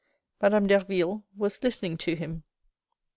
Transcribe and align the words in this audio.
Madame 0.41 0.65
Derville 0.65 1.23
was 1.37 1.61
listening 1.61 1.95
to 1.95 2.15
him. 2.15 2.41